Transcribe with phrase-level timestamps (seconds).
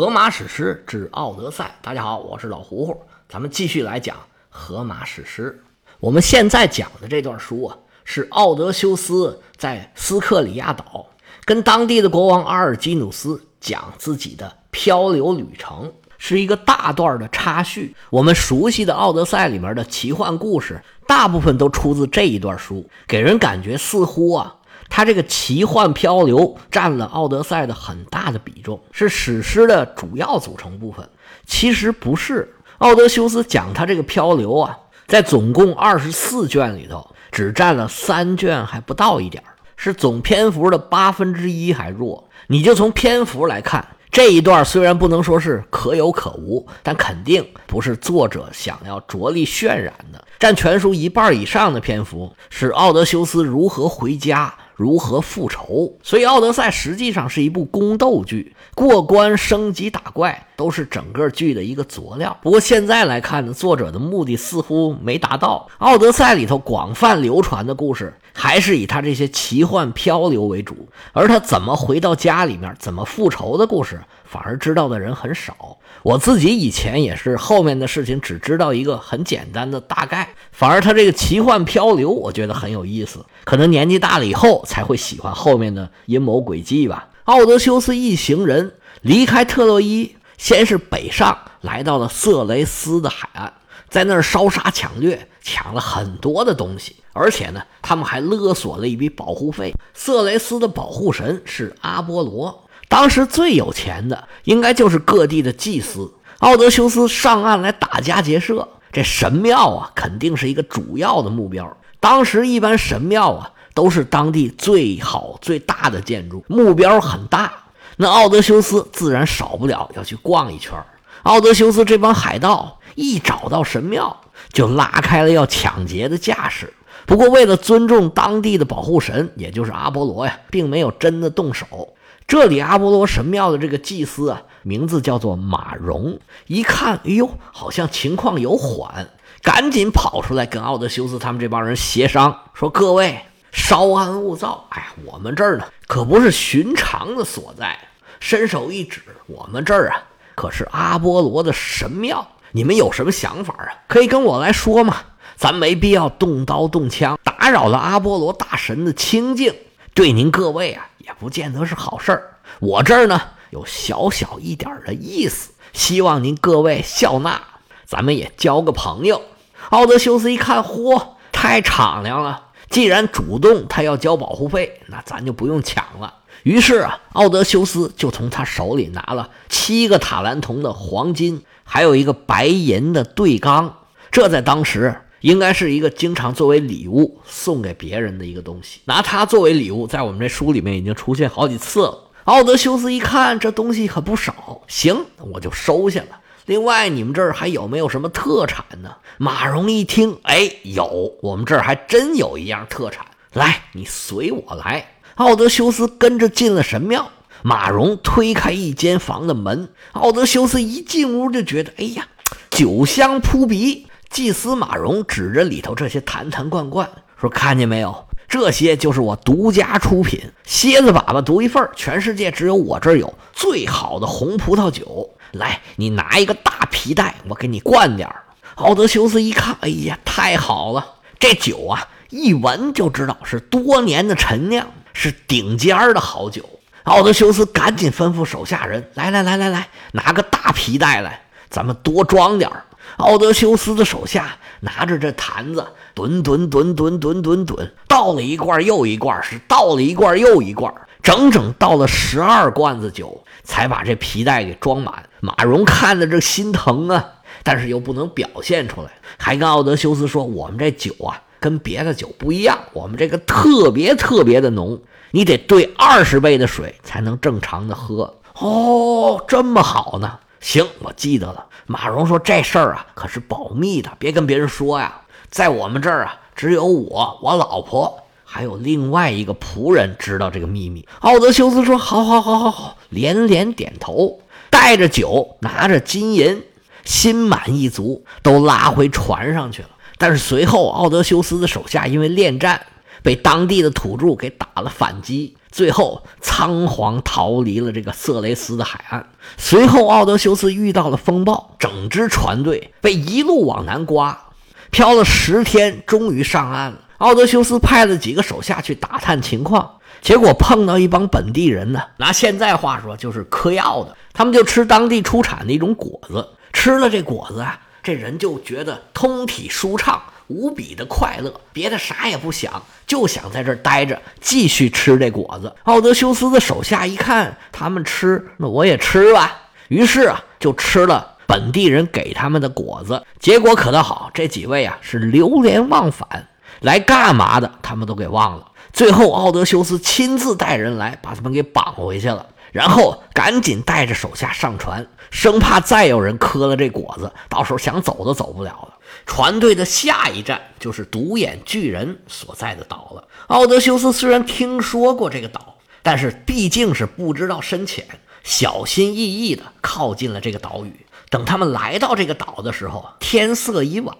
[0.00, 4.16] 荷马史诗之《奥德赛》，大家好，我是老胡胡，咱们继续来讲
[4.48, 5.62] 荷马史诗。
[5.98, 11.04] 我们现在讲的这段书啊，是奥德修斯在斯克里亚岛
[11.44, 17.94] 跟当地的国王阿尔基努斯讲自己的漂流旅程，是一个大段的插叙。
[18.08, 24.56] 我们熟悉的《奥德赛》里面的奇幻故事，大部分都出自这一段书，给人感觉似乎啊。
[24.90, 31.08] 他这个奇幻漂流占了《奥德赛》的很大的比重，是史诗的主要组成部分。
[31.46, 34.76] 其实不是，奥德修斯讲他这个漂流啊，
[35.06, 42.28] 在总共二十四卷里头，只占了三卷还不到一点儿是总篇幅的八分之一还弱。
[42.48, 50.22] 你就从篇幅来看，这一段虽然不能说是可有可无，但肯定不是作者想要着力渲染的。
[50.38, 54.52] 占全书一半以上的篇幅是奥德修斯如何回家。
[54.80, 55.94] 如何复仇？
[56.02, 62.34] 所以《奥德赛》实际上是一部宫斗剧，过关、升级、打怪都是整个剧的一个佐料。
[62.40, 65.68] 不过现在来看呢，作者的目的似乎没达到。
[65.84, 75.76] 《奥德赛》里头广泛流传的故事，还是以他这些奇幻漂流为主，而他怎么回到家里面、怎么复仇的故事，反而知道的人很少。
[76.02, 83.26] 我自己以前也是后面的事情只知道一个很简单的大概，反而他这个奇幻漂流，我觉得很有意思。
[83.44, 84.64] 可能年纪大了以后。
[84.70, 87.08] 才会喜欢后面的阴谋诡计吧？
[87.30, 93.52] 奥德修斯一行人离开特洛伊，先是北上，来到了色雷斯的海岸，
[93.88, 99.72] 在那儿烧杀抢掠，抢了很多的东西，而且呢，他们还勒索了一笔保护费。
[99.94, 106.12] 色雷斯的保护神是阿波罗，当时最有钱的应该就是各地的祭司。
[106.40, 111.76] 奥德修斯上岸来打家劫舍，这神庙啊，肯定是一个主要的目标。
[112.00, 113.52] 当时一般神庙啊。
[113.80, 117.50] 都是当地最好最大的建筑，目标很大。
[117.96, 120.74] 那奥德修斯自然少不了要去逛一圈。
[121.22, 124.14] 奥德修斯这帮海盗一找到神庙，
[124.52, 126.74] 就拉开了要抢劫的架势。
[127.06, 131.94] 不过为了尊重当地的保护神，也就是阿波罗呀，并没有真的动手。
[132.28, 136.18] 这里阿波罗神庙的这个祭司啊，名字叫做马荣。
[136.48, 139.08] 一看，哎呦，好像情况有缓，
[139.42, 143.20] 赶紧跑出来跟奥德修斯他们这帮人协商，说：“各位。”
[143.52, 144.66] 稍安勿躁。
[144.70, 147.78] 哎，我们这儿呢可不是寻常的所在。
[148.20, 150.02] 伸手一指，我们这儿啊
[150.34, 152.26] 可是阿波罗的神庙。
[152.52, 153.68] 你们有什么想法啊？
[153.86, 154.96] 可以跟我来说嘛。
[155.36, 159.54] 咱没必要动刀动枪，打扰了阿波罗大神的清静，
[159.94, 162.36] 对您各位啊也不见得是好事儿。
[162.58, 167.40] 我这儿呢有小小一点的意思，希望您各位笑纳，
[167.86, 169.22] 咱们也交个朋友。
[169.70, 171.02] 奥德修斯一看，嚯，
[171.32, 172.48] 太敞亮了。
[172.70, 176.14] 既然主动他要交保护费，那咱就不用抢了。
[176.44, 183.76] 于是啊，奥德修斯就从他手里拿了七个塔兰铜的黄金，还有一个白银的对缸。
[184.10, 188.80] 这在当时应该是一个经常作为礼物送给别人的一个东西。
[188.84, 192.10] 拿它作为礼物，在我们这书里面已经出现好几次了。
[192.24, 196.19] 奥德修斯一看这东西可不少，行，我就收下了。
[196.46, 198.96] 另外，你们这儿还有没有什么特产呢？
[199.18, 203.06] 马荣一听，哎，有，我们这儿还真有一样特产。
[203.32, 204.94] 来，你随我来。
[205.16, 207.10] 奥德修斯跟着进了神庙。
[207.42, 212.08] 马荣推开一间房的门，奥德修斯一进屋就觉得，哎呀，
[212.50, 213.86] 酒香扑鼻。
[214.10, 216.90] 祭司马荣指着里头这些坛坛罐罐，
[217.20, 218.06] 说：“看见没有？
[218.28, 228.22] 这些就是我独家出品，蝎子粑粑独一份全世界只有我这儿有最好的红葡萄酒。”来，你拿一个大皮袋，我给你灌点儿。
[228.56, 230.84] 奥德修斯一看，哎呀，太好了！
[231.18, 236.44] 这酒啊，一闻就知道是多年的陈酿，是顶尖儿的好酒。
[236.84, 242.64] 奥德修斯赶紧吩咐手下人：来来来来来，拿个大皮袋来，咱们多装点儿。
[242.96, 245.64] 奥德修斯的手下拿着这坛子，
[245.94, 250.74] 吨吨吨吨吨吨吨，倒了一罐又一罐，是倒了一罐又一罐。
[251.02, 255.04] 整整倒了十二罐子酒，才把这皮带给装满。
[255.20, 257.04] 马荣看着这心疼啊，
[257.42, 264.80] 但是又不能表现出来，还跟奥德修斯说：“我们这酒啊，跟别的酒不一样，我们这个特别特别的浓，
[265.10, 270.18] 你得兑二十倍的水才能正常的喝。”哦，这么好呢？
[270.40, 271.46] 行，我记得了。
[271.66, 275.02] 马荣说：“这事儿啊，可是保密的，别跟别人说呀。
[275.28, 280.86] 在我们这儿啊，只有我、我老婆。”还有另外一个仆人知道这个秘密。
[281.00, 286.44] 奥德修斯说：“好，好，好，好，好！”连连点头，带着酒，拿着金银，
[286.84, 289.70] 心满意足，都拉回船上去了。
[289.98, 292.66] 但是随后，奥德修斯的手下因为恋战，
[293.02, 299.08] 被当地的土著给打了反击，最后仓皇逃离了这个色雷斯的海岸。
[299.38, 304.28] 随后，奥德修斯遇到了风暴，整支船队被一路往南刮，
[304.70, 306.78] 漂了十天，终于上岸了。
[307.00, 320.00] 奥德修斯派了几个手下去打探情况，结果碰到一帮本地人呢，拿现在话说就是嗑药的，他们就吃当地出产的一种果子，吃了这果子啊，这人就觉得通体舒畅。
[320.28, 325.52] 无比的快乐，别的啥也不想，就想在这儿待着，继续吃这果子。
[325.64, 329.36] 奥德修斯的手下一看他们吃，那我也吃吧。
[329.66, 333.02] 于是啊，就吃了本地人给他们的果子。
[333.18, 336.28] 结果可倒好，这几位啊是流连忘返，
[336.60, 337.52] 来干嘛的？
[337.62, 338.46] 他们都给忘了。
[338.72, 348.74] 最后，奥德修斯亲自带人来把他们给绑回去了，然后赶紧带着手下上船，生怕再有人磕了这果子，到时候想走都走不了了。
[349.06, 353.08] 船队的下一站就是独眼巨人所在的岛了。
[353.26, 357.86] 奥德修斯虽然听说过这个岛，但是毕竟是不知道深浅，
[358.22, 360.86] 小心翼翼地靠近了这个岛屿。
[361.08, 363.96] 等他们来到这个岛的时候，天色已晚，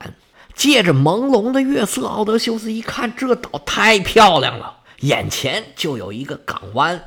[0.54, 7.02] 借着朦胧的月色，奥德修斯一看，这岛太漂亮了，眼前就有一个港湾，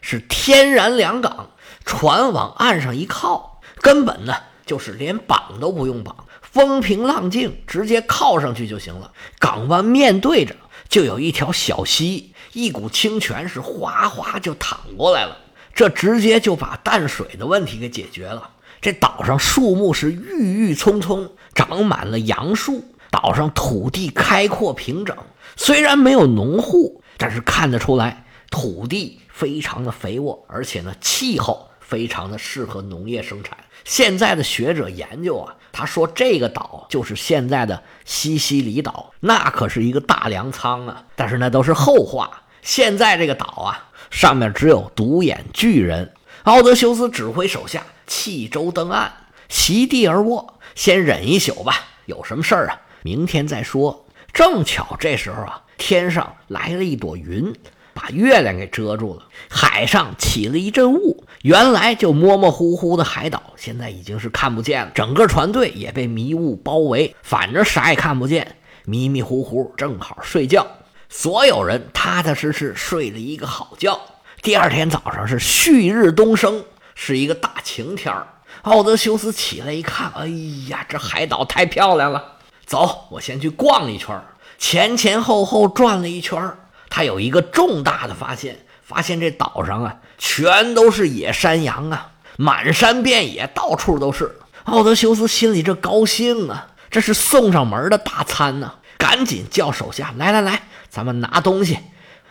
[0.00, 1.50] 是天然良港，
[1.84, 4.34] 船往岸上一靠，根本呢
[4.64, 6.16] 就是连绑都不用绑。
[6.40, 9.12] 风平浪静，直接靠上去就行了。
[9.38, 10.56] 港湾面对着
[10.88, 15.36] 就有一条小溪，一股清泉是哗哗就淌过来了，
[15.74, 18.50] 这直接就把淡水的问题给解决了。
[18.80, 22.84] 这岛上树木是郁郁葱葱，长满了杨树。
[23.10, 25.16] 岛上土地开阔平整，
[25.56, 33.56] 虽然没有农户，但是看得出来土地非常的肥沃，而且呢气候非常的适合农业生产。
[33.84, 35.54] 现在的学者研究啊。
[35.72, 41.04] 他说：“这个岛就是现在的西西里岛，那可是一个大粮仓啊！
[41.14, 42.44] 但是那都是后话。
[42.62, 46.14] 现在这个岛啊，上面只有独眼巨人。
[46.44, 49.12] 奥德修斯指挥手下弃舟登岸，
[49.48, 51.84] 席地而卧，先忍一宿吧。
[52.06, 54.06] 有什么事儿啊，明天再说。
[54.32, 57.52] 正巧这时候啊，天上来了一朵云。”
[57.98, 64.92] 把月亮给遮住了，海上起了一阵雾，原来就模模糊糊的海岛，现在已经是看不见了。
[64.94, 70.66] 整个船队也被迷雾包围，反正啥也看不见，迷迷糊糊，正好睡觉。
[71.08, 73.98] 所有人踏踏实实睡了一个好觉。
[74.42, 76.62] 第二天早上是旭日东升，
[76.96, 78.26] 是一个大晴天儿
[78.62, 80.26] 奥德修斯起来一看，哎
[80.68, 84.20] 呀，这海岛太漂亮了，走，我先去逛一圈。
[84.58, 86.56] 前前后后转了一圈。
[86.88, 94.38] 他有一个重大的发现，发现这岛上啊，全都是野山羊啊，满山遍野，到处都是。
[94.64, 101.78] 奥德修斯心里这高兴啊，这是送上门的大餐呢，赶紧叫手下来来来，咱们拿东西，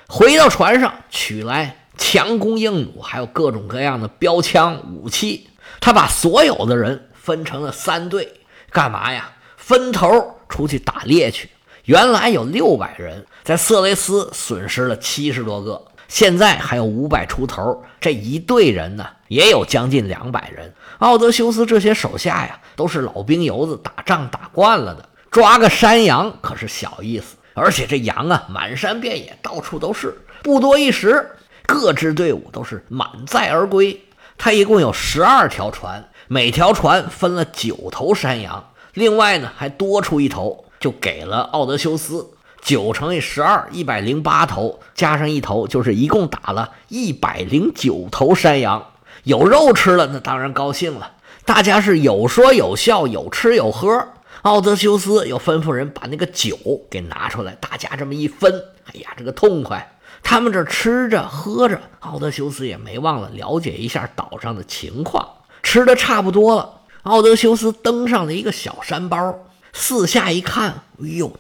[0.08, 5.50] 回到船上取来强弓硬弩，还有各种各样的标枪武器。
[5.80, 9.32] 他把所有的人分成了三队，干嘛呀？
[9.58, 11.50] 分头出去打猎去。
[11.86, 17.84] 原来有六百人，在色雷斯损失了七十多个，现在还有五百出头。
[18.00, 20.74] 这一队人呢，也有将近两百人。
[21.00, 27.36] 奥德修斯这些手下呀，都是老兵油子，打仗打惯了的，抓个山羊可是小意思。
[27.54, 30.18] 而且这羊啊，满山遍野，到处都是。
[30.44, 31.32] 不多一时，
[31.68, 34.02] 各支队伍都是满载而归。
[34.38, 40.66] 他一共有十二条船，每条船分了九头山羊，另外呢，还多出一头。
[40.78, 42.30] 就给了奥德修斯
[42.62, 48.92] 九乘以十二，一百零八头，加上一头，就是一共打了一百零九头山羊，
[49.24, 51.14] 有肉吃了，那当然高兴了。
[51.44, 54.10] 大家是有说有笑，有吃有喝。
[54.44, 56.56] 奥德修斯又吩咐人把那个酒
[56.92, 58.54] 给拿出来，大家这么一分，
[58.86, 59.95] 哎呀，这个痛快！
[60.26, 65.26] 他们这吃着喝着，奥德修斯也没忘了了解一下岛上的情况。
[65.62, 69.36] 吃的差不多了，奥德修斯登上了一个小山包。
[69.72, 71.32] 四下一看，哎呦，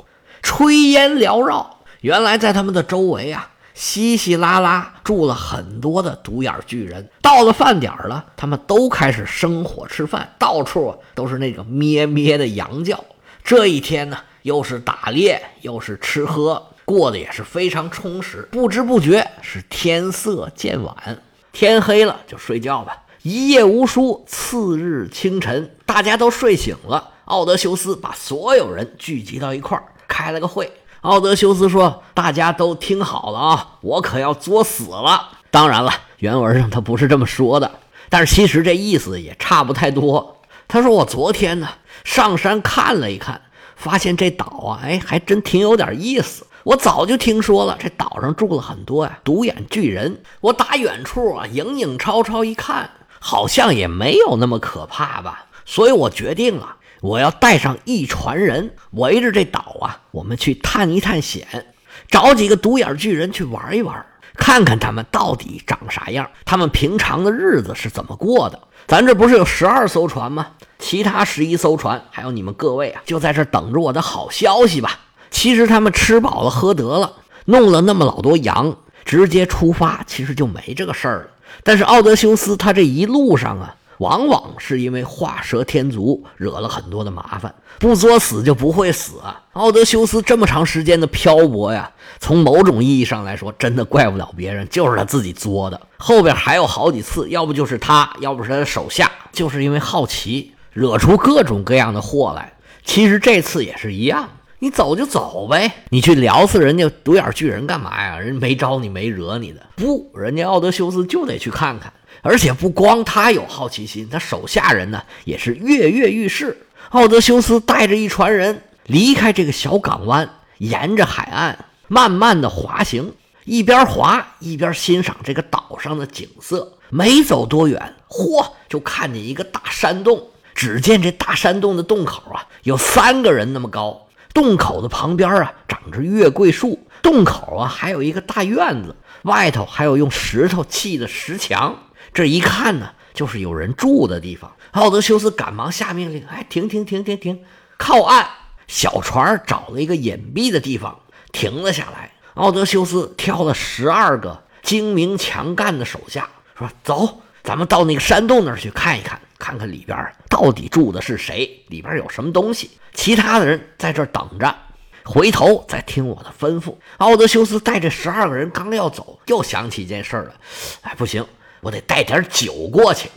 [0.43, 1.79] 炊烟缭绕。
[2.01, 7.09] 原来在他们的周围啊，稀稀拉拉住了很多的独眼巨人。
[7.23, 13.03] 到了饭点了，他们都开始生火吃饭，到处都是那个咩咩的羊叫。
[13.43, 18.47] 这一天呢，又是打猎，又是吃喝，过得也是非常充实。
[18.51, 23.03] 不知不觉是天色渐晚，天黑了就睡觉吧。
[23.23, 27.11] 一夜无书，次日清晨，大家都睡醒了。
[27.25, 30.71] 奥德修斯把所有人聚集到一块儿，开了个会。
[31.01, 40.41] 奥德修斯说：“大家都听好了啊，我可要作死了。”当然了，原文上他不是这么说的，但是其实这意思也差不太多。
[40.67, 41.67] 他说：“我昨天呢
[42.03, 43.41] 上山看了一看，
[43.75, 46.45] 发现这岛啊，哎，还真挺有点意思。
[46.65, 50.23] 我早就听说了，这岛上住了很多呀独眼巨人。
[50.41, 55.45] 我打远处啊，影影绰绰一看，好像也没有那么可怕吧。
[55.63, 61.67] 所以我决定啊，我要带上一船人，围着这岛啊，我们去探一探险，
[62.09, 64.03] 找几个独眼巨人去玩一玩。
[64.33, 68.59] 看看他们到底长啥样，他们平常的日子是怎么过的？
[68.87, 70.47] 咱这不是有十二艘船吗？
[70.79, 75.01] 其他十一艘船，还有你们各位啊，就在这等着我的好消息吧。
[75.29, 77.13] 其实他们吃饱了喝得了，
[77.45, 81.27] 弄了那么老多羊，直接出发，其实就没这个事儿了。
[81.63, 83.75] 但是奥德修斯他这一路上啊。
[83.99, 87.55] 往往是因为画蛇添足，惹了很多的麻烦。
[87.79, 89.41] 不作死就不会死啊！
[89.53, 91.89] 奥德修斯这么长时间的漂泊呀，
[92.19, 95.79] 从某种意义上来说，真的怪不了别人，就是他自己作的。
[95.95, 102.51] 后边还有好几次，要不就是他，要不是他的手下，就是因为好奇，惹出各种各样的祸来。
[102.83, 104.27] 其实这次也是一样，
[104.65, 108.17] 你走就走呗，你去撩死人家独眼巨人干嘛呀？
[108.17, 111.93] 人没招你，没惹你的，不，人家奥德修斯就得去看看。
[112.23, 116.65] 而且不光他有好奇心，他手下人呢也是跃跃欲试。
[116.89, 126.73] 奥德修斯带着一船人离开这个小港湾，沿着海岸慢慢的滑行，一边滑一边欣赏这个岛上的景色。
[126.89, 130.29] 没走多远，嚯，就看见一个大山洞。
[130.55, 134.01] 只见这大山洞的洞口啊，有三个人那么高。
[134.35, 136.87] 洞口的旁边啊，长着月桂树。
[137.01, 141.75] 洞口啊，还有一个大院子，外头还有用石头砌的石墙。
[142.13, 144.51] 这一看呢，就是有人住的地方。
[144.71, 147.39] 奥德修斯赶忙下命令：“哎，停停停停停，
[147.77, 148.27] 靠岸！”
[148.67, 150.99] 小船找了一个隐蔽的地方
[151.31, 152.11] 停了下来。
[152.33, 156.27] 奥德修斯挑了十二个精明强干的手下，
[156.57, 159.97] 说：“走，咱们到那个山洞那儿去看一看，看看里边
[160.29, 162.71] 到底住的是谁，里边有什么东西。
[162.93, 164.55] 其他的人在这等着，
[165.03, 170.35] 回头再听我的吩咐。”奥德修斯带着十二个人刚要走，又想起一件事了
[170.81, 171.25] ：“哎，不行。”
[171.61, 173.09] 我得带点酒过去，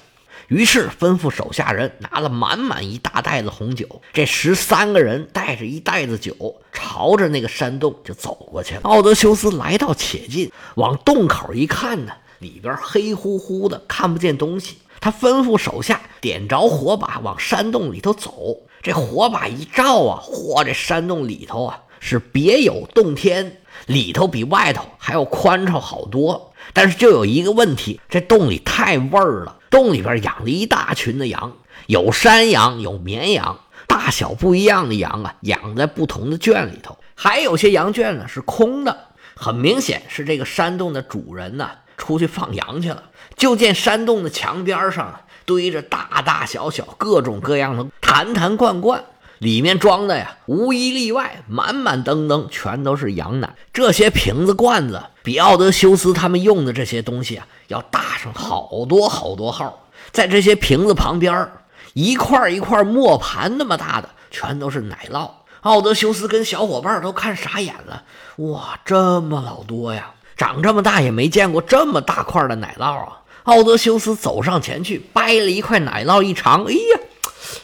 [0.47, 4.01] 于是吩咐手下人拿了满满一大袋子红酒。
[4.15, 8.81] 这十三个人带着一袋子酒，朝着那个山洞就走过去了。
[8.85, 14.79] 奥德修斯来到且近，往洞口一看呢，里边黑乎乎的，看不见东西。
[15.01, 18.57] 他吩咐手下点着火把，往山洞里头走。
[18.83, 20.65] 这火把一照啊，嚯！
[20.65, 26.53] 这山洞里头啊，是别有洞天，里头比外头还要宽敞好多。
[26.73, 29.57] 但是就有一个问题，这洞里太味儿了。
[29.71, 31.53] 洞里边养了一大群的羊，
[31.87, 36.97] 有山羊，有绵羊，大小不一样的羊啊，养在不同的圈里头。
[37.15, 38.97] 还有些羊圈呢是空的，
[39.35, 43.03] 很明显是这个山洞的主人呢出去放羊去了。
[43.37, 49.05] 就见山洞的墙边上堆着大大小小、各种各样的坛坛罐罐。
[49.39, 53.55] 里面装的呀，无一例外，满满登登，全都是羊奶。
[53.73, 59.87] 这些瓶子罐子比奥德修斯他们用的这些东西啊，要大上好多好多号。
[60.11, 61.53] 在这些瓶子旁边，
[61.93, 65.31] 一块一块磨盘那么大的，全都是奶酪。
[65.61, 68.03] 奥德修斯跟小伙伴都看傻眼了，
[68.39, 70.15] 哇，这么老多呀！
[70.39, 73.21] 长这么大也没见过这么大块的奶酪啊！
[73.43, 77.01] 奥德修斯走上前去，掰了一块奶酪一尝，哎呀，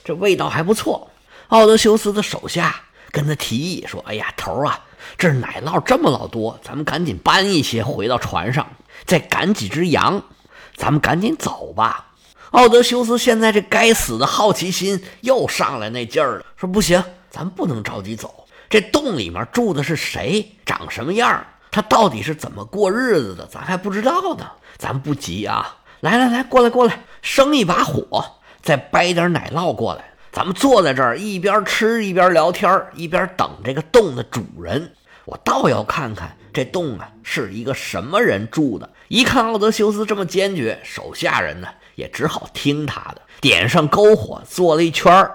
[0.04, 1.08] 这味道还不错。
[1.48, 2.74] 奥德修斯的手下
[3.12, 4.80] 跟他提议说：“哎呀，头啊，
[5.16, 8.66] 这奶酪这么老多，咱们赶紧搬一些回到船上，
[9.04, 10.20] 再赶几只羊，
[10.74, 12.06] 咱们赶紧走吧。”
[12.50, 18.46] 奥德修斯现在这该死的好奇心又上来那劲儿了，说：“不行，咱不能着急走。
[18.68, 20.50] 这洞里面住的是谁？
[20.66, 21.44] 长什么样？
[21.74, 23.44] 他到底是怎么过日子的？
[23.46, 24.46] 咱还不知道呢。
[24.78, 28.24] 咱不急啊，来来来，过来过来，生一把火，
[28.62, 34.92] 再掰点奶酪过来。”咱们坐在这儿，一边吃一边聊天，一边等这个洞的主人。
[35.24, 38.88] 我倒要看看这洞啊是一个什么人住的。
[39.08, 41.66] 一看奥德修斯这么坚决，手下人呢
[41.96, 45.28] 也只好听他的，点上篝火，坐了一圈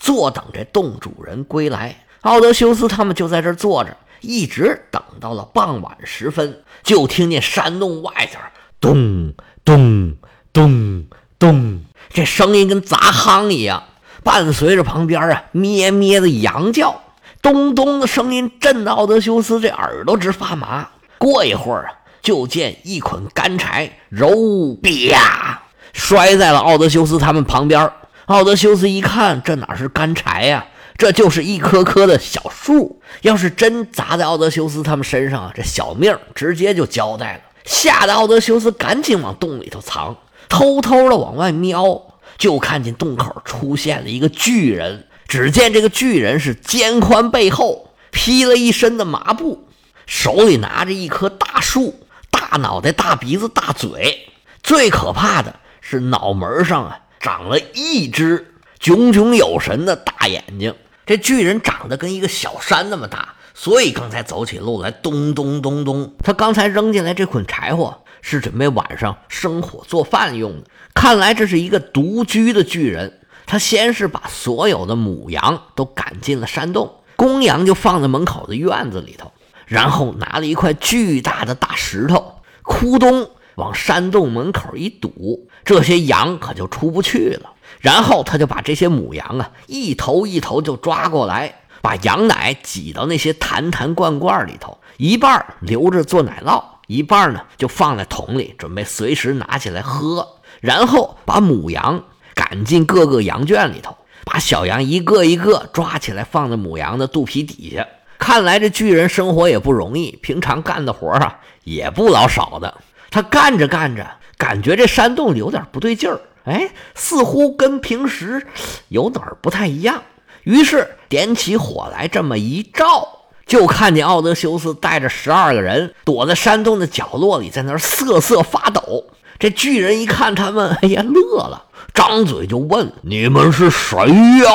[0.00, 1.94] 坐等这洞主人归来。
[2.22, 8.40] 奥德修斯他们就在这儿坐着，一直等到了傍晚时分，就听见山洞外边
[8.80, 10.16] 咚咚
[10.52, 11.06] 咚
[11.38, 13.84] 咚，这声音跟砸夯一样。
[14.22, 17.02] 伴随着旁边啊咩咩的羊叫，
[17.42, 20.88] 咚咚的声音震得奥德修斯这耳朵直发麻。
[21.18, 25.62] 过一会儿啊，就见一捆干柴揉啪
[25.92, 27.90] 摔在了奥德修斯他们旁边。
[28.26, 30.64] 奥德修斯一看，这哪是干柴呀？
[30.96, 33.00] 这就是一棵棵的小树。
[33.22, 37.40] 要是真砸在奥德修斯他们身上啊，这小命直接就交代了。
[37.64, 40.16] 吓得奥德修斯赶紧往洞里头藏，
[40.48, 42.02] 偷偷的往外瞄。
[42.36, 49.68] 就看见洞口出现了一个巨人，只见这个巨人是肩宽背厚，披了一身的麻布，
[50.06, 51.94] 手里拿着一棵大树，
[52.30, 54.26] 大脑袋、大鼻子、大嘴，
[54.64, 60.74] 最可怕的是脑门上啊长了一只炯炯有神的大眼睛。
[61.06, 66.14] 这巨人长得跟一个小山那么大，所以刚才走起路来咚咚咚咚。
[66.22, 70.64] 他刚才扔进来这捆柴火是准备晚上生火做饭用的。
[70.94, 73.20] 看来这是一个独居的巨人。
[73.46, 79.30] 他先是把所有的母羊都赶进了山洞，公羊就放在门口的院子里头。
[79.66, 87.50] 然后拿了一块巨大的大石头，窟咚往山洞门口一堵，这些羊可就出不去了。
[87.84, 100.26] 然后他就把这些母羊啊，一头一头就抓过来，把羊奶挤到那些坛坛罐罐里头，一半留着做奶酪，一半呢就放在桶里，准备随时拿起来喝。
[100.62, 107.86] 然后把母羊赶进各个羊圈里头，把小羊一个一个抓起来，放在母羊的肚皮底下。
[108.18, 112.78] 看来这巨人生活也不容易，平常干的活啊也不老少的。
[113.10, 118.46] 他干着干着，感觉这山洞里有点不对劲儿，哎，似乎跟平时
[118.88, 120.02] 有哪儿不太一样。
[120.44, 123.08] 于是点起火来，这么一照，
[123.46, 129.04] 就看见奥德修斯带着十二个人躲在山洞的角落里，在那儿瑟瑟发抖。
[129.38, 134.50] 这巨人一看他们，哎呀，乐了，张嘴就问：“你们是谁呀？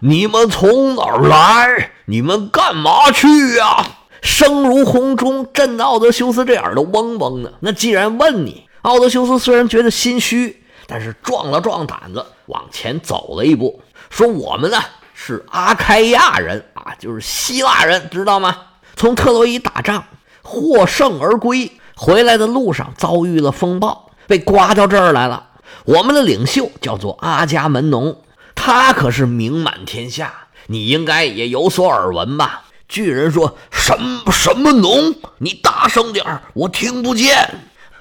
[0.00, 1.90] 你们从哪儿来？
[2.06, 3.84] 你们干嘛去呀？”
[4.22, 7.54] 声如洪钟，震得奥德修斯这耳朵嗡嗡的。
[7.60, 10.59] 那既然问你，奥德修斯虽然觉得心虚，
[10.90, 13.80] 但是壮了壮胆子，往前走了一步，
[14.10, 14.76] 说：“我们呢
[15.14, 18.56] 是阿开亚人啊，就是希腊人，知道吗？
[18.96, 20.04] 从特洛伊打仗
[20.42, 25.48] 获胜而归。”回来的路上遭遇了风暴，被刮到这儿来了。
[25.84, 28.22] 我们的领袖叫做阿伽门农，
[28.54, 30.32] 他可是名满天下，
[30.66, 32.62] 你应该也有所耳闻吧？
[32.88, 35.14] 巨人说什么什么农？
[35.38, 37.50] 你大声点儿，我听不见。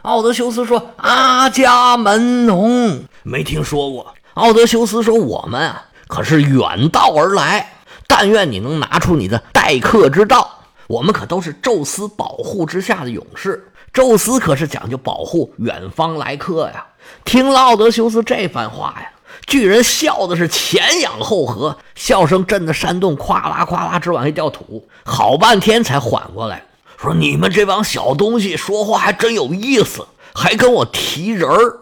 [0.04, 4.14] 奥德修斯说阿伽门农，没听说过。
[4.36, 7.74] 奥德修斯说我们啊，可是远道而来，
[8.08, 10.50] 但愿你能拿出你的待客之道，
[10.88, 13.72] 我们可都是宙斯保护之下的勇士。
[13.92, 16.86] 宙斯可是讲究保护远方来客呀！
[17.26, 19.12] 听了奥德修斯这番话呀，
[19.48, 26.64] 巨人笑的是前仰后合，笑声震得山洞咵啦咵啦直往下掉土，好半天才缓过来，
[27.02, 31.78] 说：“你们这帮小东西说话还真有意思，还跟我提人儿。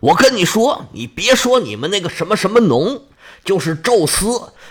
[0.00, 3.02] 我跟你说，你别说你们那个什么什么农，
[3.44, 4.26] 就是宙斯，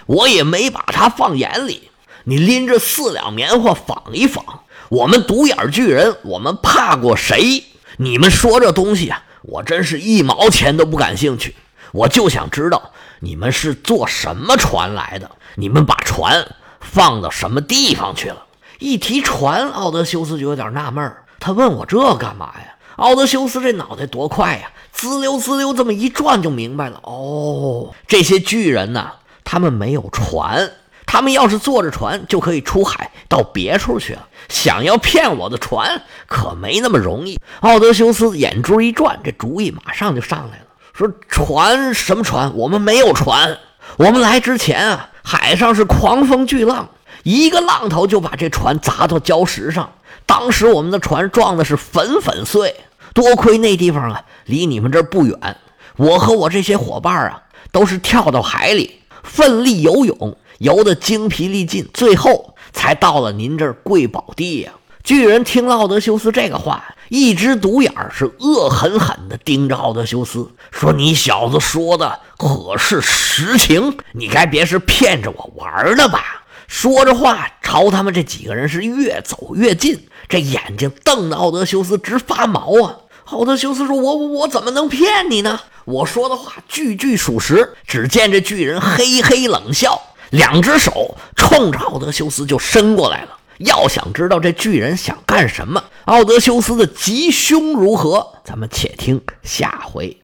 [0.08, 1.92] 我也没把他放眼里。
[2.24, 4.44] 你拎着四两棉花纺一纺。”
[4.90, 7.64] 我们独眼巨人，我们怕过谁？
[7.98, 11.56] 你们说这东西啊，我真是一毛钱都不感兴趣。
[11.94, 15.32] 我就想知道你们是坐什么船来的？
[15.56, 18.46] 你们把船放到什么地方去了？
[18.82, 22.76] 一提船，奥德修斯就有点纳闷他问我这干嘛呀？
[22.96, 27.00] 奥德修斯这脑袋多快呀，滋溜滋溜这么一转就明白了。
[27.04, 29.12] 哦，这些巨人呢，
[29.44, 30.72] 他们没有船。
[31.06, 34.28] 他们要是坐着船，就可以出海到别处去了。
[34.50, 37.38] 想要骗我的船，可没那么容易。
[37.60, 42.56] 奥德修斯眼珠一转，这主意马上就上来了，说：“船什么船？
[42.56, 43.60] 我们没有船。
[43.98, 46.90] 我们来之前啊，海上是狂风巨浪，
[47.24, 49.92] 一个浪头就把这船砸到礁石上。
[50.26, 52.76] 当时我们的船撞的是粉粉碎。
[53.14, 55.58] 多亏那地方啊，离你们这儿不远。
[55.98, 64.72] 我和我这些伙伴啊，都是跳到海里，奋力游泳。”游得精疲力尽，最后才到了您这儿贵宝地呀！
[65.04, 73.98] 巨人听了奥德修斯这个话，一只独眼是恶狠狠地盯着奥德修斯，说：“你小子说的可是实情？
[74.12, 76.41] 你该别是骗着我玩的吧？”
[76.72, 82.96] 说着话，朝他们这几个人是越走越近，这眼睛瞪得奥德修斯直发毛啊！
[83.26, 85.60] 奥德修斯说：“我我我怎么能骗你呢？
[85.84, 90.02] 我说的话句句属实。”只见这巨人嘿嘿冷笑。
[90.30, 93.38] 两只手冲着奥德修斯就伸过来了。
[93.58, 100.18] 要想知道这巨人想干什么，奥德修斯的吉凶如何，咱们且听下回。